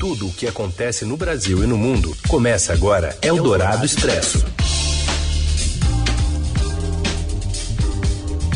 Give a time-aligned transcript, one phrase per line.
[0.00, 4.42] Tudo o que acontece no Brasil e no mundo começa agora Eldorado Expresso.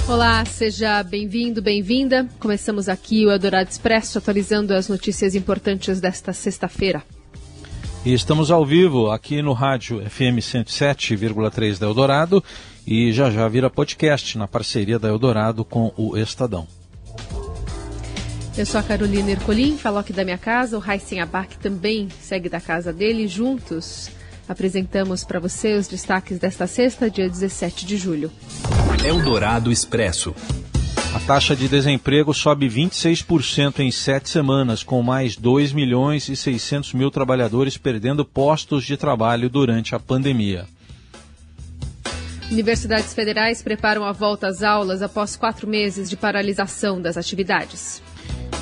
[0.08, 2.26] Olá, seja bem-vindo, bem-vinda.
[2.40, 7.02] Começamos aqui o Eldorado Expresso, atualizando as notícias importantes desta sexta-feira.
[8.06, 12.42] E estamos ao vivo aqui no rádio FM 107,3 da Eldorado
[12.86, 16.66] e já já vira podcast na parceria da Eldorado com o Estadão.
[18.56, 22.48] Eu sou a Carolina Ercolim, falo aqui da minha casa, o Raíssen Abac também segue
[22.48, 23.26] da casa dele.
[23.26, 24.08] Juntos
[24.48, 28.30] apresentamos para você os destaques desta sexta, dia 17 de julho.
[29.04, 30.32] Eldorado Expresso.
[31.12, 36.94] A taxa de desemprego sobe 26% em sete semanas, com mais 2 milhões e 600
[36.94, 40.64] mil trabalhadores perdendo postos de trabalho durante a pandemia.
[42.52, 48.00] Universidades federais preparam a volta às aulas após quatro meses de paralisação das atividades.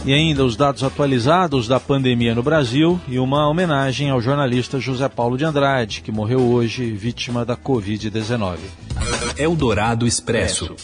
[0.05, 5.09] E ainda os dados atualizados da pandemia no Brasil e uma homenagem ao jornalista José
[5.09, 8.57] Paulo de Andrade, que morreu hoje vítima da Covid-19.
[9.39, 10.75] Eldorado Expresso.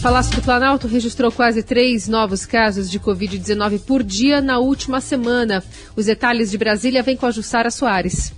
[0.00, 5.64] Palácio do Planalto registrou quase três novos casos de Covid-19 por dia na última semana.
[5.96, 8.32] Os detalhes de Brasília vêm com a Jussara Soares.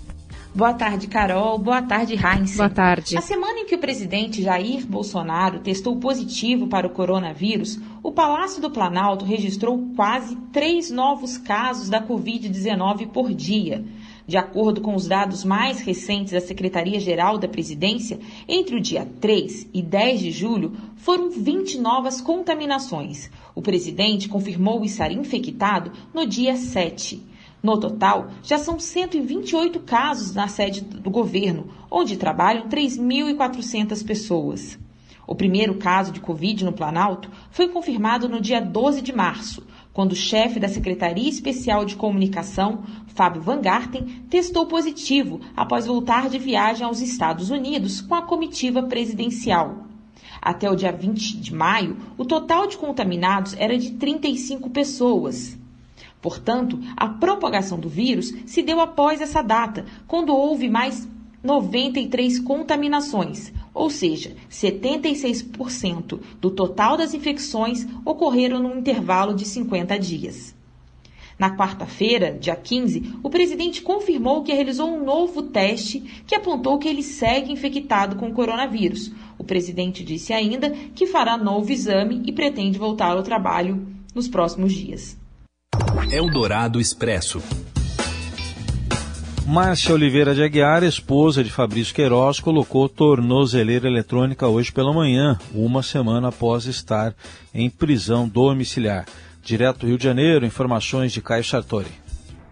[0.57, 1.59] Boa tarde, Carol.
[1.59, 2.57] Boa tarde, Heinz.
[2.57, 3.15] Boa tarde.
[3.15, 8.62] A semana em que o presidente Jair Bolsonaro testou positivo para o coronavírus, o Palácio
[8.62, 13.84] do Planalto registrou quase três novos casos da Covid-19 por dia.
[14.27, 18.19] De acordo com os dados mais recentes da Secretaria-Geral da Presidência,
[18.49, 23.31] entre o dia 3 e 10 de julho foram 20 novas contaminações.
[23.55, 27.36] O presidente confirmou estar infectado no dia 7.
[27.67, 34.78] No total, já são 128 casos na sede do governo, onde trabalham 3.400 pessoas.
[35.27, 40.12] O primeiro caso de Covid no Planalto foi confirmado no dia 12 de março, quando
[40.12, 46.39] o chefe da Secretaria Especial de Comunicação, Fábio Van Garten, testou positivo após voltar de
[46.39, 49.88] viagem aos Estados Unidos com a comitiva presidencial.
[50.41, 55.59] Até o dia 20 de maio, o total de contaminados era de 35 pessoas.
[56.26, 61.09] Portanto, a propagação do vírus se deu após essa data, quando houve mais
[61.41, 70.53] 93 contaminações, ou seja, 76% do total das infecções ocorreram num intervalo de 50 dias.
[71.38, 76.88] Na quarta-feira, dia 15, o presidente confirmou que realizou um novo teste que apontou que
[76.88, 79.12] ele segue infectado com o coronavírus.
[79.38, 84.72] O presidente disse ainda que fará novo exame e pretende voltar ao trabalho nos próximos
[84.72, 85.16] dias.
[86.10, 87.42] Eldorado Expresso.
[89.47, 95.82] Márcia Oliveira de Aguiar, esposa de Fabrício Queiroz, colocou tornozeleira eletrônica hoje pela manhã, uma
[95.82, 97.15] semana após estar
[97.54, 99.04] em prisão domiciliar.
[99.42, 101.91] Direto do Rio de Janeiro, informações de Caio Sartori.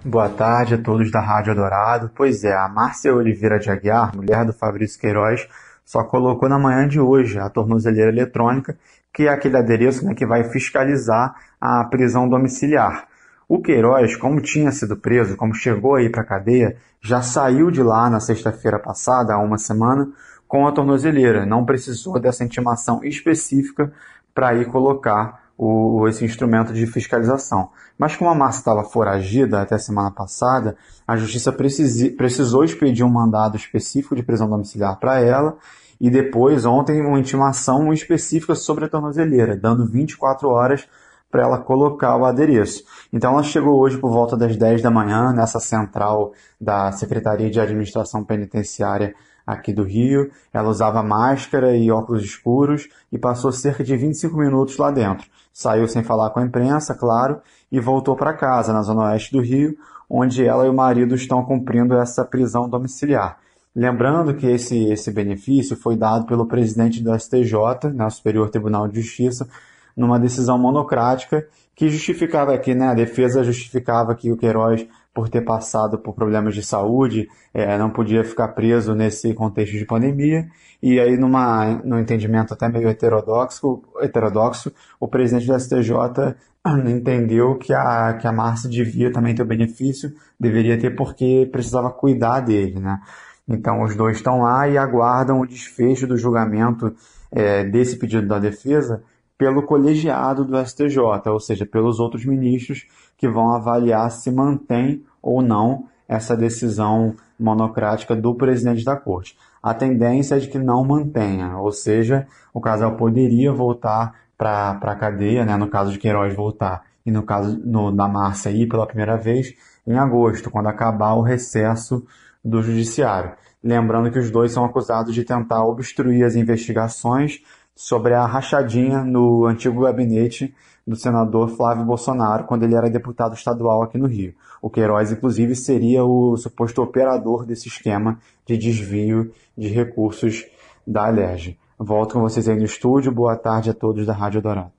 [0.04, 2.10] Boa tarde a todos da Rádio Dourado.
[2.14, 5.48] Pois é, a Márcia Oliveira de Aguiar, mulher do Fabrício Queiroz,
[5.84, 8.76] só colocou na manhã de hoje a tornozeleira eletrônica,
[9.12, 13.08] que é aquele adereço né, que vai fiscalizar a prisão domiciliar.
[13.48, 17.82] O Queiroz, como tinha sido preso, como chegou aí para a cadeia, já saiu de
[17.82, 20.08] lá na sexta-feira passada, há uma semana,
[20.48, 21.44] com a tornozeleira.
[21.44, 23.92] Não precisou dessa intimação específica
[24.34, 27.70] para ir colocar o, esse instrumento de fiscalização.
[27.98, 30.76] Mas como a Márcia estava foragida até a semana passada,
[31.06, 35.56] a Justiça precisi, precisou expedir um mandado específico de prisão domiciliar para ela
[36.00, 40.88] e depois, ontem, uma intimação específica sobre a tornozeleira, dando 24 horas
[41.34, 42.84] para ela colocar o adereço.
[43.12, 47.58] Então ela chegou hoje por volta das 10 da manhã nessa central da Secretaria de
[47.58, 50.30] Administração Penitenciária aqui do Rio.
[50.52, 55.26] Ela usava máscara e óculos escuros e passou cerca de 25 minutos lá dentro.
[55.52, 57.40] Saiu sem falar com a imprensa, claro,
[57.70, 59.76] e voltou para casa, na zona oeste do Rio,
[60.08, 63.38] onde ela e o marido estão cumprindo essa prisão domiciliar.
[63.74, 69.02] Lembrando que esse, esse benefício foi dado pelo presidente do STJ, né, Superior Tribunal de
[69.02, 69.48] Justiça,
[69.96, 75.42] numa decisão monocrática que justificava aqui, né, a defesa justificava que o Queiroz, por ter
[75.42, 80.46] passado por problemas de saúde, é, não podia ficar preso nesse contexto de pandemia,
[80.82, 86.36] e aí numa, num entendimento até meio heterodoxo, heterodoxo o presidente do STJ
[86.88, 91.90] entendeu que a, que a Márcia devia também ter o benefício, deveria ter porque precisava
[91.90, 93.00] cuidar dele, né.
[93.48, 96.94] Então os dois estão lá e aguardam o desfecho do julgamento
[97.30, 99.02] é, desse pedido da defesa,
[99.36, 102.86] pelo colegiado do STJ, ou seja, pelos outros ministros
[103.16, 109.36] que vão avaliar se mantém ou não essa decisão monocrática do presidente da corte.
[109.62, 114.94] A tendência é de que não mantenha, ou seja, o casal poderia voltar para a
[114.94, 118.86] cadeia, né, no caso de Queiroz voltar e no caso no, da Márcia ir pela
[118.86, 119.54] primeira vez
[119.86, 122.04] em agosto, quando acabar o recesso
[122.44, 123.32] do judiciário.
[123.62, 127.40] Lembrando que os dois são acusados de tentar obstruir as investigações
[127.74, 130.54] sobre a rachadinha no antigo gabinete
[130.86, 134.34] do senador Flávio Bolsonaro, quando ele era deputado estadual aqui no Rio.
[134.60, 140.44] O Queiroz, inclusive, seria o suposto operador desse esquema de desvio de recursos
[140.86, 141.58] da Alerj.
[141.78, 143.10] Volto com vocês aí no estúdio.
[143.10, 144.72] Boa tarde a todos da Rádio Dourado.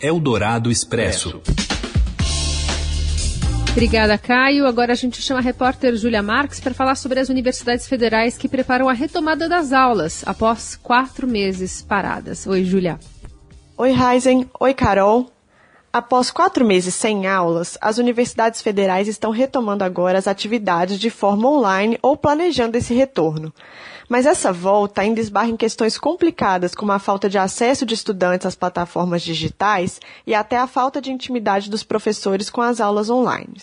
[0.00, 1.40] Eldorado Expresso.
[3.72, 4.66] Obrigada, Caio.
[4.66, 8.48] Agora a gente chama a repórter Júlia Marques para falar sobre as universidades federais que
[8.48, 12.46] preparam a retomada das aulas após quatro meses paradas.
[12.48, 12.98] Oi, Júlia.
[13.78, 14.50] Oi, Heisen.
[14.58, 15.30] Oi, Carol.
[15.92, 21.48] Após quatro meses sem aulas, as universidades federais estão retomando agora as atividades de forma
[21.48, 23.52] online ou planejando esse retorno.
[24.10, 28.44] Mas essa volta ainda esbarra em questões complicadas, como a falta de acesso de estudantes
[28.44, 33.58] às plataformas digitais e até a falta de intimidade dos professores com as aulas online.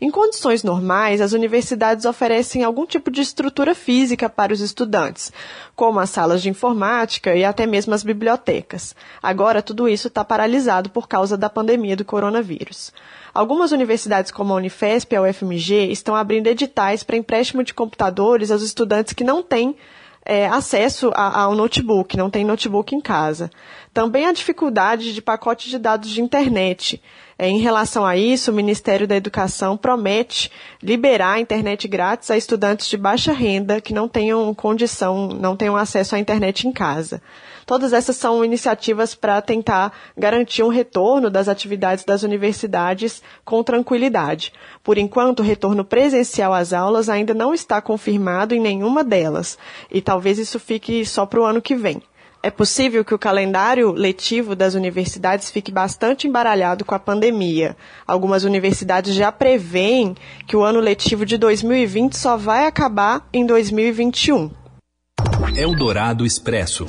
[0.00, 5.32] Em condições normais, as universidades oferecem algum tipo de estrutura física para os estudantes,
[5.76, 8.96] como as salas de informática e até mesmo as bibliotecas.
[9.22, 12.92] Agora, tudo isso está paralisado por causa da pandemia do coronavírus.
[13.34, 18.52] Algumas universidades, como a Unifesp e a UFMG, estão abrindo editais para empréstimo de computadores
[18.52, 19.76] aos estudantes que não têm
[20.24, 23.50] é, acesso ao notebook, não tem notebook em casa.
[23.92, 27.02] Também a dificuldade de pacote de dados de internet.
[27.38, 30.50] É, em relação a isso, o Ministério da Educação promete
[30.82, 35.76] liberar a internet grátis a estudantes de baixa renda que não tenham condição, não tenham
[35.76, 37.20] acesso à internet em casa.
[37.66, 44.52] Todas essas são iniciativas para tentar garantir um retorno das atividades das universidades com tranquilidade.
[44.82, 49.58] Por enquanto, o retorno presencial às aulas ainda não está confirmado em nenhuma delas,
[49.90, 52.02] e talvez isso fique só para o ano que vem.
[52.44, 57.74] É possível que o calendário letivo das universidades fique bastante embaralhado com a pandemia.
[58.06, 60.14] Algumas universidades já preveem
[60.46, 64.50] que o ano letivo de 2020 só vai acabar em 2021.
[65.56, 66.86] Eldorado Expresso.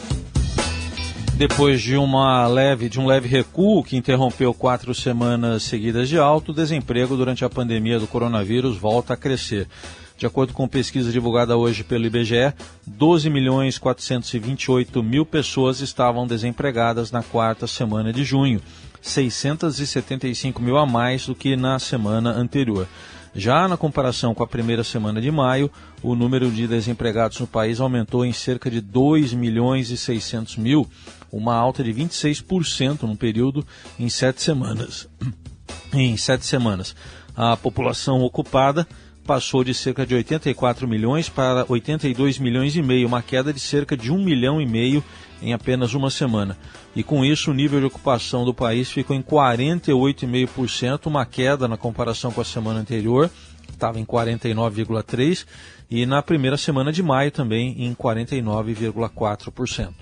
[1.37, 6.51] Depois de uma leve, de um leve recuo que interrompeu quatro semanas seguidas de alto,
[6.51, 9.69] o desemprego durante a pandemia do coronavírus volta a crescer.
[10.17, 12.53] De acordo com pesquisa divulgada hoje pelo IBGE,
[12.87, 18.61] 12 milhões 428 mil pessoas estavam desempregadas na quarta semana de junho,
[19.01, 22.87] 675 mil a mais do que na semana anterior.
[23.35, 25.69] Já na comparação com a primeira semana de maio,
[26.01, 30.87] o número de desempregados no país aumentou em cerca de 2 milhões e 600 mil,
[31.29, 33.67] uma alta de 26% no período
[33.99, 35.09] em sete semanas.
[35.93, 36.95] em sete semanas.
[37.35, 38.87] A população ocupada
[39.25, 43.97] passou de cerca de 84 milhões para 82 milhões e meio, uma queda de cerca
[43.97, 45.03] de 1 milhão e meio
[45.41, 46.57] em apenas uma semana.
[46.95, 51.75] E com isso, o nível de ocupação do país ficou em 48,5%, uma queda na
[51.75, 53.29] comparação com a semana anterior,
[53.69, 55.45] estava em 49,3%,
[55.89, 59.93] e na primeira semana de maio também em 49,4%.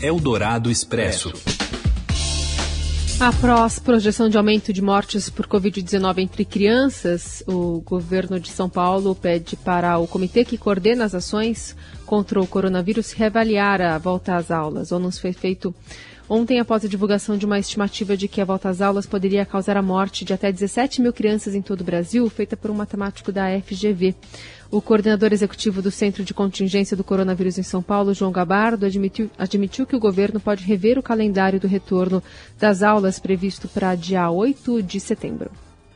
[0.00, 1.32] Eldorado Expresso.
[3.18, 9.14] Após projeção de aumento de mortes por Covid-19 entre crianças, o governo de São Paulo
[9.14, 11.74] pede para o comitê que coordena as ações
[12.04, 14.90] contra o coronavírus reavaliar a volta às aulas.
[14.90, 15.74] O anúncio foi feito
[16.28, 19.76] ontem após a divulgação de uma estimativa de que a volta às aulas poderia causar
[19.76, 23.30] a morte de até 17 mil crianças em todo o Brasil, feita por um matemático
[23.32, 24.14] da FGV.
[24.70, 29.30] O coordenador executivo do Centro de Contingência do Coronavírus em São Paulo, João Gabardo, admitiu,
[29.38, 32.22] admitiu que o governo pode rever o calendário do retorno
[32.58, 35.50] das aulas previsto para dia 8 de setembro.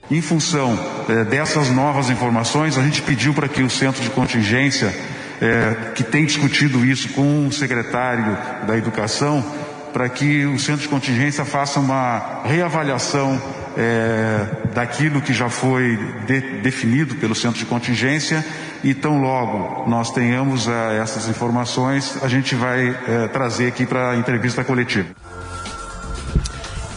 [0.08, 4.92] Em função eh, dessas novas informações, a gente pediu para que o Centro de Contingência,
[5.40, 9.44] eh, que tem discutido isso com o secretário da Educação,
[9.92, 13.40] para que o Centro de Contingência faça uma reavaliação
[13.76, 18.44] é, daquilo que já foi de, definido pelo centro de contingência
[18.82, 24.10] e tão logo nós tenhamos é, essas informações, a gente vai é, trazer aqui para
[24.10, 25.08] a entrevista coletiva.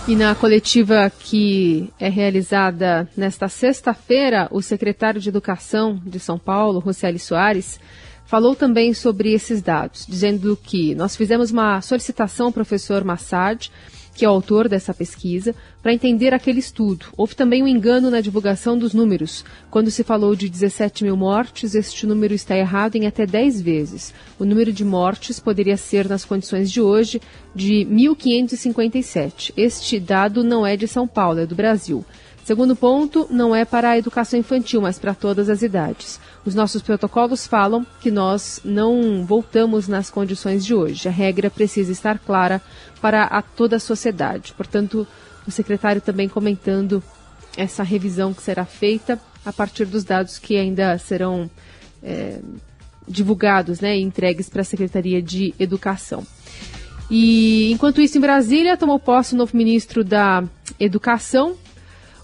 [0.05, 6.79] E na coletiva que é realizada nesta sexta-feira, o secretário de Educação de São Paulo,
[6.79, 7.79] Roseli Soares,
[8.33, 13.69] falou também sobre esses dados, dizendo que nós fizemos uma solicitação ao professor Massad
[14.15, 17.07] que é o autor dessa pesquisa, para entender aquele estudo.
[17.17, 19.43] Houve também um engano na divulgação dos números.
[19.71, 24.13] Quando se falou de 17 mil mortes, este número está errado em até 10 vezes.
[24.37, 27.19] O número de mortes poderia ser, nas condições de hoje,
[27.55, 29.51] de 1.557.
[29.57, 32.05] Este dado não é de São Paulo, é do Brasil.
[32.43, 36.19] Segundo ponto, não é para a educação infantil, mas para todas as idades.
[36.45, 41.07] Os nossos protocolos falam que nós não voltamos nas condições de hoje.
[41.07, 42.61] A regra precisa estar clara
[43.01, 44.53] para a toda a sociedade.
[44.57, 45.07] Portanto,
[45.45, 47.03] O secretário também comentando
[47.57, 51.49] essa revisão que será feita a partir dos dados que ainda serão
[52.01, 52.39] é,
[53.07, 56.25] divulgados né, e entregues para a Secretaria de Educação.
[57.11, 60.43] E enquanto isso, em Brasília, tomou posse o novo ministro da
[60.79, 61.55] Educação.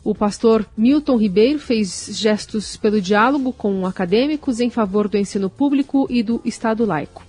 [0.03, 6.07] O pastor Milton Ribeiro fez gestos pelo diálogo com acadêmicos em favor do ensino público
[6.09, 7.23] e do Estado laico.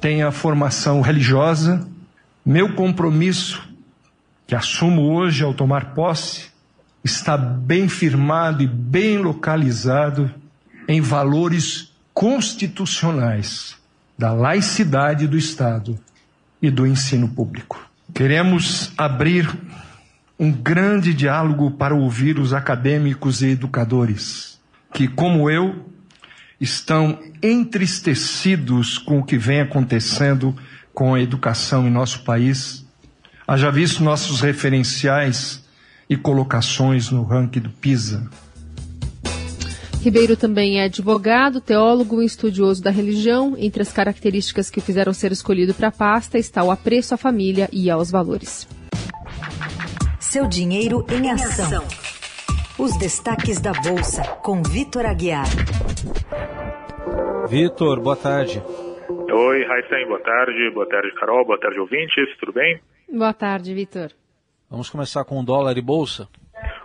[0.00, 1.86] Tenho a formação religiosa,
[2.44, 3.66] meu compromisso,
[4.46, 6.46] que assumo hoje ao tomar posse,
[7.02, 10.30] está bem firmado e bem localizado
[10.86, 13.76] em valores constitucionais
[14.16, 15.98] da laicidade do Estado
[16.62, 17.80] e do ensino público.
[18.14, 19.52] Queremos abrir
[20.38, 24.54] um grande diálogo para ouvir os acadêmicos e educadores
[24.92, 25.86] que, como eu,
[26.60, 30.54] estão entristecidos com o que vem acontecendo
[30.94, 32.86] com a educação em nosso país.
[33.46, 35.64] Haja visto nossos referenciais
[36.08, 38.30] e colocações no ranking do PISA.
[40.00, 43.56] Ribeiro também é advogado, teólogo e estudioso da religião.
[43.58, 47.16] Entre as características que o fizeram ser escolhido para a pasta está o apreço à
[47.16, 48.68] família e aos valores.
[50.34, 51.84] Seu dinheiro em ação.
[52.76, 55.46] Os destaques da Bolsa, com Vitor Aguiar.
[57.48, 58.60] Vitor, boa tarde.
[59.08, 60.70] Oi, Raíssen, boa tarde.
[60.74, 61.46] Boa tarde, Carol.
[61.46, 62.36] Boa tarde, ouvintes.
[62.40, 62.80] Tudo bem?
[63.08, 64.08] Boa tarde, Vitor.
[64.68, 66.28] Vamos começar com dólar e bolsa?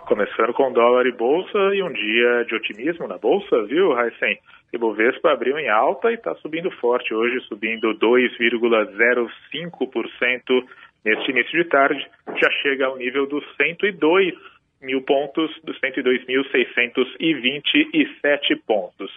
[0.06, 4.38] Começando com dólar e bolsa e um dia de otimismo na bolsa, viu, Raíssen?
[4.72, 10.62] Ibovespa abriu em alta e está subindo forte hoje, subindo 2,05%
[11.04, 12.10] neste início de tarde.
[12.26, 14.32] Já chega ao nível dos 102
[14.80, 19.10] mil pontos, dos 102.627 pontos.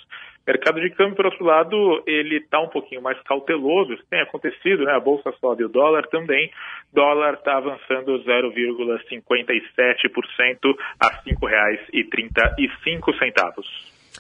[0.46, 3.94] Mercado de câmbio, por outro lado, ele está um pouquinho mais cauteloso.
[3.94, 4.92] Isso tem acontecido, né?
[4.92, 6.52] A bolsa sobe, o dólar também.
[6.92, 13.64] Dólar está avançando 0,57% a R$ 5,35.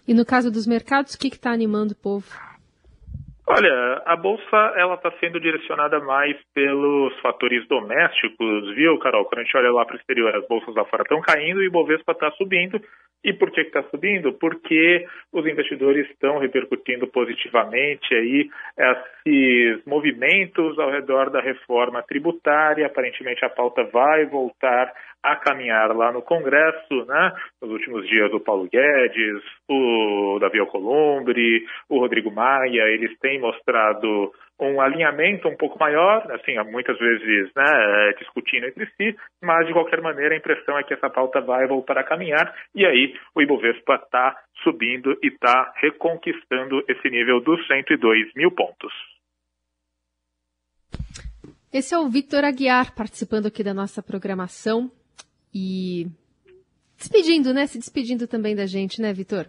[0.07, 2.25] E no caso dos mercados, o que está animando o povo?
[3.45, 9.25] Olha, a bolsa ela está sendo direcionada mais pelos fatores domésticos, viu, Carol?
[9.25, 11.67] Quando a gente olha lá para o exterior, as bolsas lá fora estão caindo e
[11.67, 12.79] o Bovespa está subindo.
[13.21, 14.33] E por que está subindo?
[14.33, 18.49] Porque os investidores estão repercutindo positivamente aí
[19.25, 22.85] esses movimentos ao redor da reforma tributária.
[22.85, 27.31] Aparentemente a pauta vai voltar a caminhar lá no Congresso, né?
[27.61, 34.33] Nos últimos dias o Paulo Guedes, o Davi Alcolumbre, o Rodrigo Maia, eles têm mostrado
[34.59, 40.01] um alinhamento um pouco maior, assim, muitas vezes né, discutindo entre si, mas de qualquer
[40.01, 43.95] maneira a impressão é que essa pauta vai voltar a caminhar e aí o Ibovespa
[43.95, 49.12] está subindo e está reconquistando esse nível dos 102 mil pontos.
[51.71, 54.91] Esse é o Victor Aguiar participando aqui da nossa programação
[55.53, 56.07] e
[56.97, 57.65] despedindo, né?
[57.65, 59.47] Se despedindo também da gente, né, Vitor?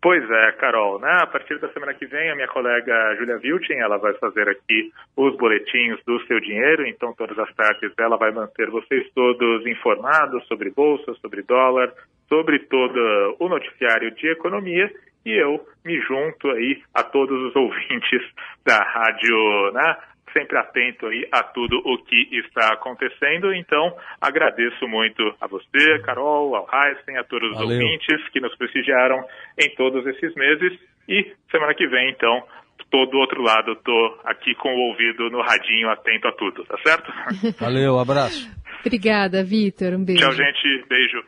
[0.00, 1.10] Pois é, Carol, né?
[1.22, 4.92] A partir da semana que vem, a minha colega Julia Viltin, ela vai fazer aqui
[5.16, 10.46] os boletins do seu dinheiro, então todas as tardes ela vai manter vocês todos informados
[10.46, 11.92] sobre bolsa, sobre dólar,
[12.28, 14.88] sobre todo o noticiário de economia
[15.26, 18.22] e eu me junto aí a todos os ouvintes
[18.64, 19.96] da rádio, né?
[20.32, 23.52] Sempre atento aí a tudo o que está acontecendo.
[23.54, 27.78] Então, agradeço muito a você, Carol, ao Heisen, a todos os Valeu.
[27.80, 29.24] ouvintes que nos prestigiaram
[29.58, 30.78] em todos esses meses.
[31.08, 32.44] E semana que vem, então,
[32.90, 36.78] todo do outro lado, estou aqui com o ouvido no radinho, atento a tudo, tá
[36.84, 37.12] certo?
[37.58, 38.50] Valeu, abraço.
[38.80, 39.94] Obrigada, Vitor.
[39.94, 40.22] Um beijo.
[40.22, 40.88] Tchau, gente.
[40.88, 41.22] Beijo.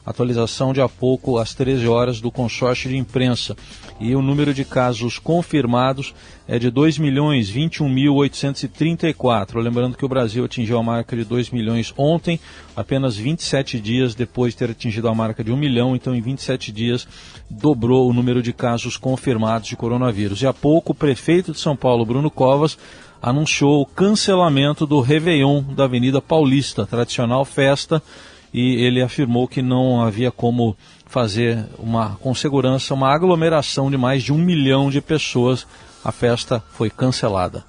[0.08, 3.54] Atualização de há pouco, às 13 horas, do consórcio de imprensa.
[4.00, 6.14] E o número de casos confirmados
[6.46, 9.56] é de 2.021.834.
[9.56, 12.40] Lembrando que o Brasil atingiu a marca de 2 milhões ontem,
[12.74, 15.94] apenas 27 dias depois de ter atingido a marca de 1 milhão.
[15.94, 17.06] Então, em 27 dias,
[17.50, 20.40] dobrou o número de casos confirmados de coronavírus.
[20.40, 22.78] E há pouco, o prefeito de São Paulo, Bruno Covas,
[23.20, 28.02] anunciou o cancelamento do Réveillon da Avenida Paulista, tradicional festa
[28.52, 30.76] e ele afirmou que não havia como
[31.06, 35.66] fazer uma, com segurança uma aglomeração de mais de um milhão de pessoas.
[36.04, 37.64] A festa foi cancelada.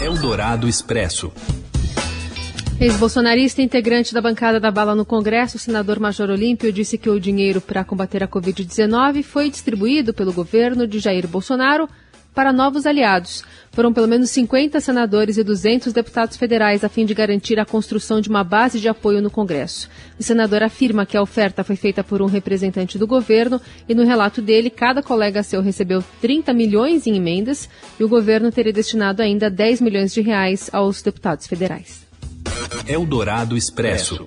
[0.00, 1.32] Eldorado Expresso.
[2.80, 7.18] Ex-bolsonarista integrante da bancada da bala no Congresso, o senador Major Olímpio, disse que o
[7.18, 11.88] dinheiro para combater a Covid-19 foi distribuído pelo governo de Jair Bolsonaro
[12.38, 13.42] para novos aliados.
[13.72, 18.20] Foram pelo menos 50 senadores e 200 deputados federais a fim de garantir a construção
[18.20, 19.90] de uma base de apoio no Congresso.
[20.16, 24.04] O senador afirma que a oferta foi feita por um representante do governo e no
[24.04, 27.68] relato dele, cada colega seu recebeu 30 milhões em emendas
[27.98, 32.06] e o governo teria destinado ainda 10 milhões de reais aos deputados federais.
[32.86, 34.24] Eldorado Expresso.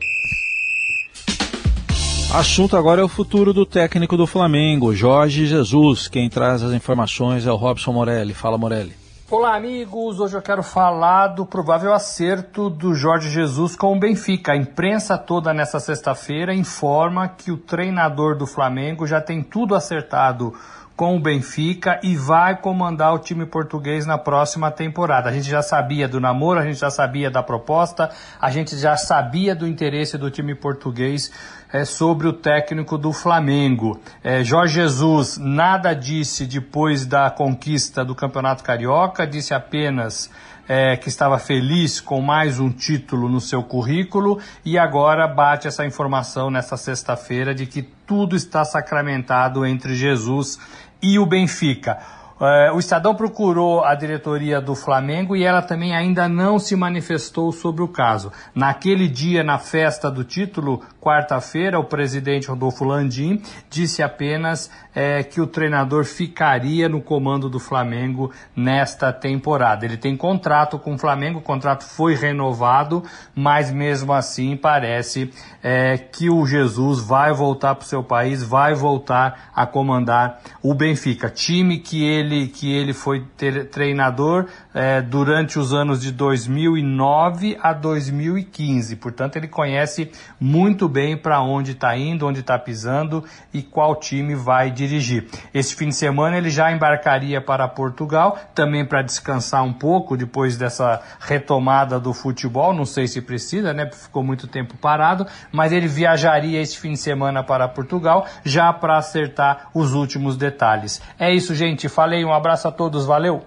[2.33, 6.07] Assunto agora é o futuro do técnico do Flamengo, Jorge Jesus.
[6.07, 8.33] Quem traz as informações é o Robson Morelli.
[8.33, 8.93] Fala, Morelli.
[9.29, 10.17] Olá, amigos.
[10.17, 14.53] Hoje eu quero falar do provável acerto do Jorge Jesus com o Benfica.
[14.53, 20.53] A imprensa toda nessa sexta-feira informa que o treinador do Flamengo já tem tudo acertado
[21.01, 25.29] com o Benfica e vai comandar o time português na próxima temporada.
[25.29, 28.95] A gente já sabia do namoro, a gente já sabia da proposta, a gente já
[28.95, 31.31] sabia do interesse do time português
[31.71, 33.99] é, sobre o técnico do Flamengo.
[34.23, 40.29] É, Jorge Jesus nada disse depois da conquista do Campeonato Carioca, disse apenas
[40.67, 45.85] é, que estava feliz com mais um título no seu currículo e agora bate essa
[45.85, 50.59] informação nesta sexta-feira de que tudo está sacramentado entre Jesus
[51.01, 51.97] e o Benfica.
[52.41, 57.51] Uh, o Estadão procurou a diretoria do Flamengo e ela também ainda não se manifestou
[57.51, 58.31] sobre o caso.
[58.55, 65.39] Naquele dia, na festa do título, quarta-feira, o presidente Rodolfo Landim disse apenas é, que
[65.39, 69.85] o treinador ficaria no comando do Flamengo nesta temporada.
[69.85, 73.03] Ele tem contrato com o Flamengo, o contrato foi renovado,
[73.35, 75.31] mas mesmo assim parece
[75.61, 80.73] é, que o Jesus vai voltar para o seu país, vai voltar a comandar o
[80.73, 87.57] Benfica, time que ele que ele foi ter, treinador é, durante os anos de 2009
[87.61, 88.95] a 2015.
[88.95, 93.23] Portanto, ele conhece muito bem para onde está indo, onde está pisando
[93.53, 95.27] e qual time vai dirigir.
[95.53, 100.57] Esse fim de semana ele já embarcaria para Portugal, também para descansar um pouco depois
[100.57, 102.73] dessa retomada do futebol.
[102.73, 103.89] Não sei se precisa, né?
[103.91, 108.97] Ficou muito tempo parado, mas ele viajaria esse fim de semana para Portugal já para
[108.97, 111.01] acertar os últimos detalhes.
[111.19, 111.87] É isso, gente.
[111.89, 113.43] Falei, um abraço a todos, valeu!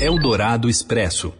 [0.00, 1.34] Eldorado Expresso.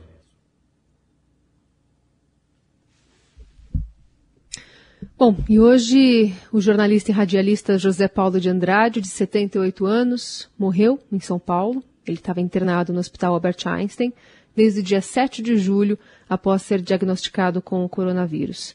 [5.16, 10.98] Bom, e hoje o jornalista e radialista José Paulo de Andrade, de 78 anos, morreu
[11.12, 11.84] em São Paulo.
[12.06, 14.12] Ele estava internado no Hospital Albert Einstein
[14.54, 18.74] desde o dia 7 de julho, após ser diagnosticado com o coronavírus.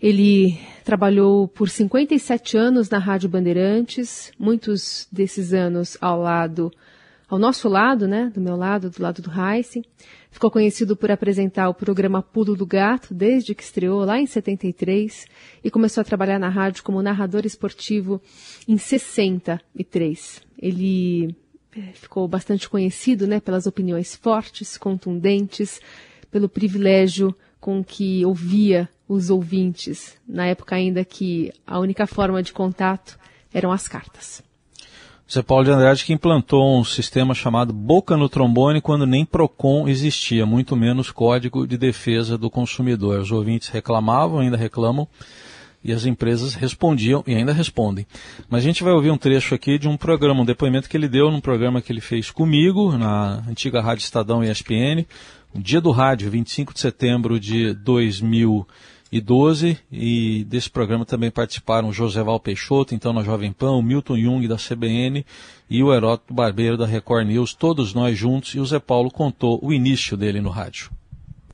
[0.00, 6.72] Ele trabalhou por 57 anos na Rádio Bandeirantes, muitos desses anos ao lado,
[7.28, 9.84] ao nosso lado, né, do meu lado, do lado do Heisen.
[10.30, 15.26] Ficou conhecido por apresentar o programa Pulo do Gato desde que estreou lá em 73
[15.62, 18.20] e começou a trabalhar na rádio como narrador esportivo
[18.66, 20.40] em 63.
[20.58, 21.34] Ele
[21.76, 25.80] eh, ficou bastante conhecido né, pelas opiniões fortes, contundentes,
[26.30, 32.52] pelo privilégio com que ouvia os ouvintes, na época ainda que a única forma de
[32.52, 33.18] contato
[33.52, 34.42] eram as cartas.
[35.30, 39.86] Zé Paulo de Andrade que implantou um sistema chamado Boca no Trombone quando nem PROCON
[39.86, 43.20] existia, muito menos Código de Defesa do Consumidor.
[43.20, 45.06] Os ouvintes reclamavam, ainda reclamam,
[45.84, 48.06] e as empresas respondiam e ainda respondem.
[48.48, 51.08] Mas a gente vai ouvir um trecho aqui de um programa, um depoimento que ele
[51.08, 55.04] deu num programa que ele fez comigo, na antiga Rádio Estadão ESPN,
[55.54, 58.66] dia do rádio, 25 de setembro de 2000
[59.10, 63.82] e 12, e desse programa também participaram o Joseval Peixoto, então na Jovem Pan, o
[63.82, 65.24] Milton Jung da CBN
[65.70, 69.58] e o Heródoto Barbeiro da Record News, todos nós juntos, e o Zé Paulo contou
[69.62, 70.90] o início dele no rádio.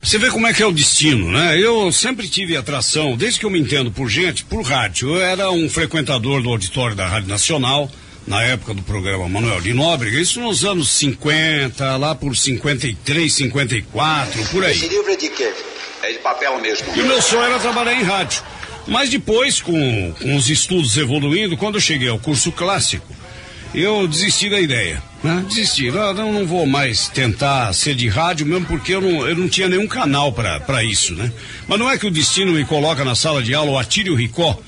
[0.01, 1.59] Você vê como é que é o destino, né?
[1.59, 5.15] Eu sempre tive atração, desde que eu me entendo por gente, por rádio.
[5.15, 7.89] Eu era um frequentador do auditório da Rádio Nacional,
[8.27, 14.45] na época do programa Manuel de Nóbrega, isso nos anos 50, lá por 53, 54,
[14.49, 14.71] por aí.
[14.71, 15.53] Esse livro é de quê?
[16.05, 16.87] É de papel mesmo.
[16.95, 18.43] E o meu sonho era trabalhar em rádio.
[18.85, 23.11] Mas depois, com, com os estudos evoluindo, quando eu cheguei ao curso clássico,
[23.73, 25.01] eu desisti da ideia.
[25.23, 25.43] Né?
[25.47, 25.89] Desisti.
[25.89, 29.67] Não, não vou mais tentar ser de rádio, mesmo porque eu não, eu não tinha
[29.67, 31.31] nenhum canal para isso, né?
[31.67, 34.59] Mas não é que o destino me coloca na sala de aula o Atílio Ricó,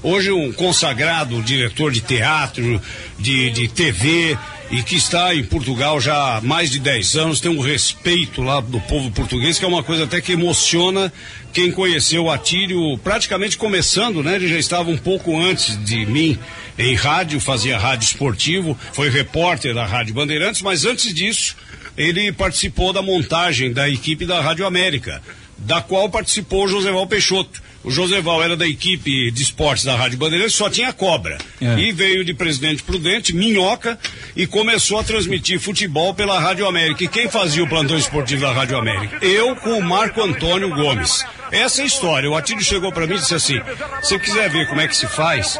[0.00, 2.80] hoje um consagrado diretor de teatro,
[3.18, 4.38] de, de TV,
[4.70, 8.60] e que está em Portugal já há mais de 10 anos, tem um respeito lá
[8.60, 11.12] do povo português, que é uma coisa até que emociona
[11.52, 14.36] quem conheceu o Atílio praticamente começando, né?
[14.36, 16.38] Ele já estava um pouco antes de mim
[16.78, 21.56] em rádio, fazia rádio esportivo, foi repórter da Rádio Bandeirantes, mas antes disso,
[21.96, 25.22] ele participou da montagem da equipe da Rádio América,
[25.58, 30.54] da qual participou Joséval Peixoto O Joseval era da equipe de esportes da Rádio Bandeirantes,
[30.54, 31.36] só tinha cobra.
[31.60, 31.78] É.
[31.78, 33.98] E veio de Presidente Prudente, minhoca,
[34.34, 37.04] e começou a transmitir futebol pela Rádio América.
[37.04, 39.18] E quem fazia o plantão esportivo da Rádio América?
[39.24, 41.24] Eu com o Marco Antônio Gomes.
[41.52, 42.30] Essa é a história.
[42.30, 43.60] O Atílio chegou para mim e disse assim:
[44.02, 45.58] se quiser ver como é que se faz,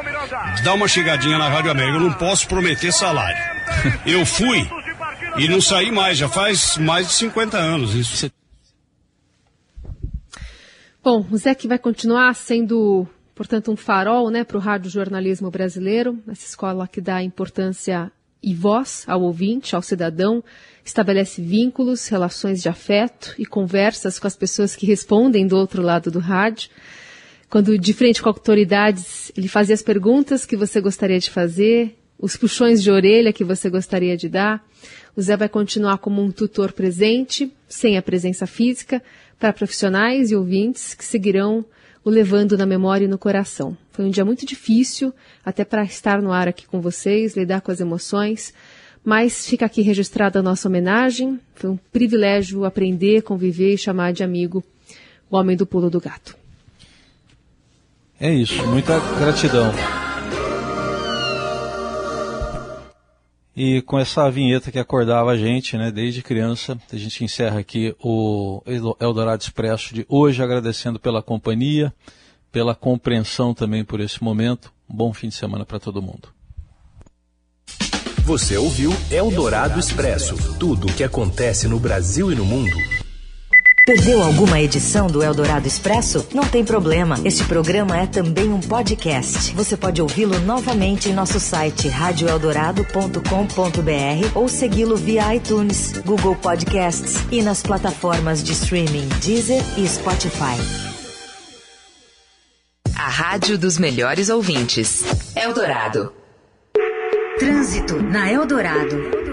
[0.62, 1.98] dá uma chegadinha na Rádio América.
[1.98, 3.36] Eu não posso prometer salário.
[4.06, 4.66] Eu fui
[5.36, 8.30] e não saí mais, já faz mais de 50 anos isso.
[11.04, 16.18] Bom, o ZEC vai continuar sendo, portanto, um farol né, para o rádio jornalismo brasileiro,
[16.26, 18.10] essa escola que dá importância
[18.42, 20.42] e voz ao ouvinte, ao cidadão,
[20.82, 26.10] estabelece vínculos, relações de afeto e conversas com as pessoas que respondem do outro lado
[26.10, 26.70] do rádio.
[27.50, 32.34] Quando de frente com autoridades, ele fazia as perguntas que você gostaria de fazer, os
[32.34, 34.64] puxões de orelha que você gostaria de dar.
[35.14, 39.02] O Zé vai continuar como um tutor presente, sem a presença física,
[39.44, 41.62] para profissionais e ouvintes que seguirão
[42.02, 43.76] o levando na memória e no coração.
[43.92, 45.12] Foi um dia muito difícil,
[45.44, 48.54] até para estar no ar aqui com vocês, lidar com as emoções,
[49.04, 51.38] mas fica aqui registrada a nossa homenagem.
[51.56, 54.64] Foi um privilégio aprender, conviver e chamar de amigo
[55.30, 56.34] o homem do pulo do gato.
[58.18, 60.03] É isso, muita gratidão.
[63.56, 67.94] E com essa vinheta que acordava a gente, né, desde criança, a gente encerra aqui
[68.02, 68.60] o
[69.00, 71.94] Eldorado Expresso de hoje, agradecendo pela companhia,
[72.50, 74.72] pela compreensão também por esse momento.
[74.90, 76.28] Um bom fim de semana para todo mundo.
[78.24, 83.03] Você ouviu Eldorado Expresso tudo o que acontece no Brasil e no mundo
[83.86, 86.26] Perdeu alguma edição do Eldorado Expresso?
[86.32, 87.20] Não tem problema.
[87.22, 89.52] Este programa é também um podcast.
[89.52, 97.42] Você pode ouvi-lo novamente em nosso site radioeldorado.com.br ou segui-lo via iTunes, Google Podcasts e
[97.42, 100.56] nas plataformas de streaming Deezer e Spotify.
[102.96, 105.04] A rádio dos melhores ouvintes.
[105.36, 106.10] Eldorado.
[107.38, 109.23] Trânsito na Eldorado.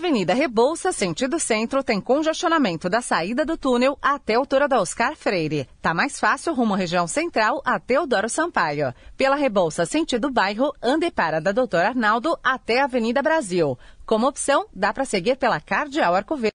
[0.00, 5.14] Avenida Rebouça, sentido centro, tem congestionamento da saída do túnel até a altura da Oscar
[5.14, 5.68] Freire.
[5.82, 8.94] Tá mais fácil rumo à região central até Teodoro Sampaio.
[9.14, 13.78] Pela Rebouça, sentido bairro, ande para da Doutor Arnaldo até a Avenida Brasil.
[14.06, 16.48] Como opção, dá para seguir pela Cardeal Arco Verde.